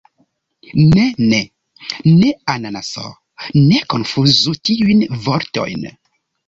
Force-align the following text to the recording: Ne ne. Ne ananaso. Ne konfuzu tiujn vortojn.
Ne 0.93 1.03
ne. 1.33 1.41
Ne 2.21 2.31
ananaso. 2.55 3.07
Ne 3.69 3.85
konfuzu 3.95 4.59
tiujn 4.67 5.09
vortojn. 5.29 5.91